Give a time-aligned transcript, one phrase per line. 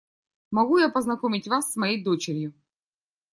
[0.49, 2.55] Могу я познакомить вас с моей дочерью?